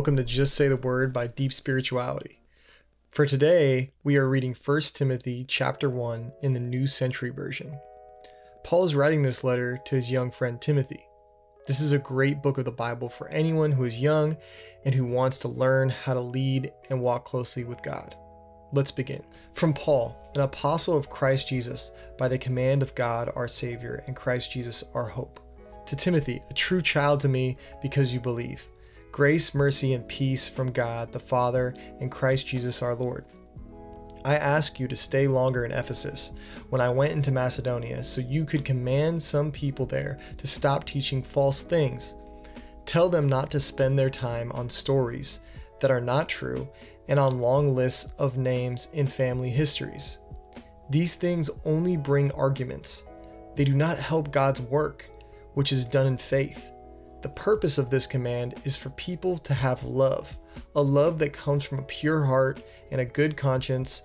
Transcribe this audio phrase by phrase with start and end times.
[0.00, 2.40] welcome to Just Say the Word by Deep Spirituality.
[3.10, 7.78] For today, we are reading 1 Timothy chapter 1 in the New Century Version.
[8.64, 11.04] Paul is writing this letter to his young friend Timothy.
[11.66, 14.38] This is a great book of the Bible for anyone who is young
[14.86, 18.16] and who wants to learn how to lead and walk closely with God.
[18.72, 19.22] Let's begin.
[19.52, 24.16] From Paul, an apostle of Christ Jesus, by the command of God our Savior and
[24.16, 25.40] Christ Jesus our hope.
[25.84, 28.66] To Timothy, a true child to me because you believe.
[29.12, 33.24] Grace, mercy, and peace from God the Father and Christ Jesus our Lord.
[34.24, 36.32] I ask you to stay longer in Ephesus
[36.68, 41.22] when I went into Macedonia so you could command some people there to stop teaching
[41.22, 42.14] false things.
[42.84, 45.40] Tell them not to spend their time on stories
[45.80, 46.68] that are not true
[47.08, 50.20] and on long lists of names in family histories.
[50.90, 53.04] These things only bring arguments.
[53.56, 55.10] They do not help God's work,
[55.54, 56.70] which is done in faith.
[57.22, 60.38] The purpose of this command is for people to have love,
[60.74, 64.04] a love that comes from a pure heart and a good conscience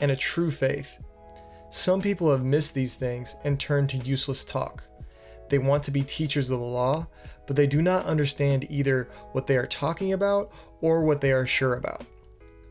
[0.00, 0.96] and a true faith.
[1.70, 4.82] Some people have missed these things and turned to useless talk.
[5.50, 7.06] They want to be teachers of the law,
[7.46, 11.46] but they do not understand either what they are talking about or what they are
[11.46, 12.06] sure about.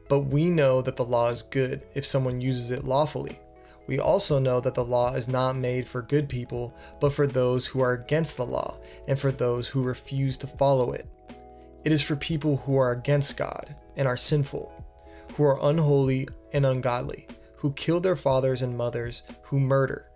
[0.09, 3.39] But we know that the law is good if someone uses it lawfully.
[3.87, 7.67] We also know that the law is not made for good people, but for those
[7.67, 11.07] who are against the law and for those who refuse to follow it.
[11.83, 14.73] It is for people who are against God and are sinful,
[15.35, 20.07] who are unholy and ungodly, who kill their fathers and mothers, who murder,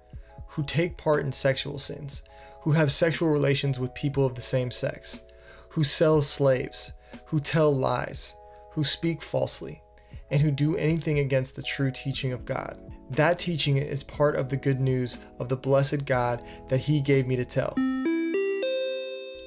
[0.47, 2.23] who take part in sexual sins,
[2.61, 5.21] who have sexual relations with people of the same sex,
[5.69, 6.93] who sell slaves,
[7.25, 8.35] who tell lies,
[8.71, 9.81] who speak falsely,
[10.31, 12.77] and who do anything against the true teaching of God.
[13.11, 17.25] That teaching is part of the good news of the blessed God that He gave
[17.25, 17.73] me to tell.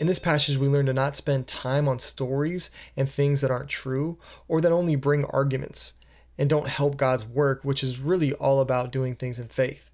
[0.01, 3.69] In this passage, we learn to not spend time on stories and things that aren't
[3.69, 5.93] true or that only bring arguments
[6.39, 9.91] and don't help God's work, which is really all about doing things in faith.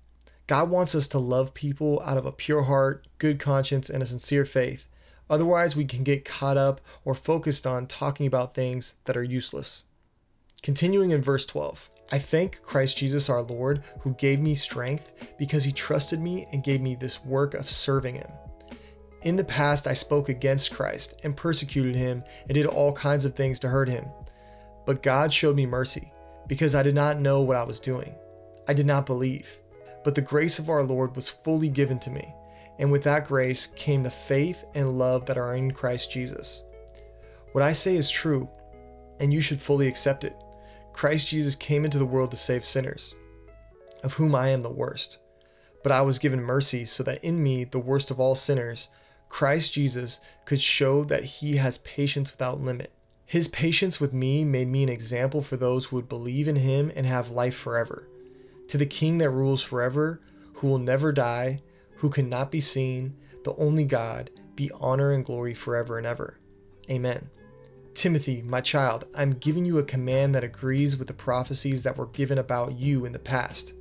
[0.47, 4.07] God wants us to love people out of a pure heart, good conscience, and a
[4.07, 4.87] sincere faith.
[5.29, 9.87] Otherwise, we can get caught up or focused on talking about things that are useless.
[10.63, 11.91] Continuing in verse 12.
[12.13, 16.63] I thank Christ Jesus our Lord, who gave me strength because he trusted me and
[16.63, 18.31] gave me this work of serving him.
[19.23, 23.35] In the past, I spoke against Christ and persecuted him and did all kinds of
[23.35, 24.07] things to hurt him.
[24.85, 26.13] But God showed me mercy
[26.47, 28.15] because I did not know what I was doing.
[28.69, 29.59] I did not believe.
[30.05, 32.33] But the grace of our Lord was fully given to me,
[32.79, 36.63] and with that grace came the faith and love that are in Christ Jesus.
[37.51, 38.49] What I say is true,
[39.19, 40.37] and you should fully accept it.
[40.97, 43.15] Christ Jesus came into the world to save sinners,
[44.03, 45.19] of whom I am the worst.
[45.83, 48.89] But I was given mercy so that in me, the worst of all sinners,
[49.29, 52.95] Christ Jesus could show that he has patience without limit.
[53.27, 56.91] His patience with me made me an example for those who would believe in him
[56.97, 58.09] and have life forever.
[58.69, 60.23] To the King that rules forever,
[60.55, 61.61] who will never die,
[61.97, 63.15] who cannot be seen,
[63.45, 66.39] the only God, be honor and glory forever and ever.
[66.89, 67.29] Amen.
[67.97, 72.09] Timothy, my child, I'm giving you a command that agrees with the prophecies that were
[72.09, 73.73] given about you in the past.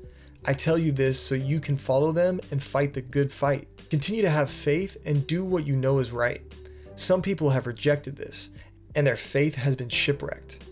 [0.45, 3.67] I tell you this so you can follow them and fight the good fight.
[3.89, 6.41] Continue to have faith and do what you know is right.
[6.95, 8.51] Some people have rejected this,
[8.95, 10.63] and their faith has been shipwrecked.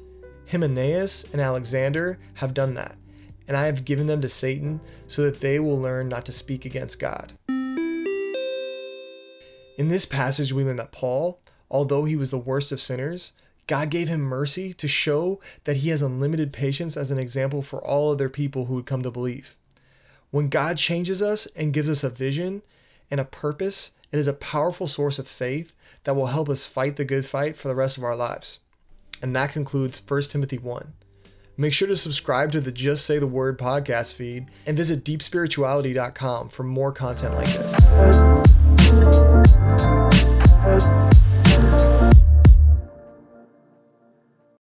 [0.50, 2.96] Hymenaeus and Alexander have done that,
[3.50, 6.64] and I have given them to Satan so that they will learn not to speak
[6.64, 7.34] against God.
[9.78, 11.42] In this passage, we learn that Paul,
[11.74, 13.34] although he was the worst of sinners,
[13.66, 17.82] God gave him mercy to show that he has unlimited patience as an example for
[17.82, 19.58] all other people who would come to believe.
[20.32, 22.62] When God changes us and gives us a vision
[23.10, 25.74] and a purpose, it is a powerful source of faith
[26.04, 28.60] that will help us fight the good fight for the rest of our lives.
[29.22, 30.94] And that concludes 1 Timothy 1.
[31.56, 36.50] Make sure to subscribe to the Just Say the Word podcast feed and visit deepspirituality.com
[36.50, 37.74] for more content like this
[41.64, 41.93] love.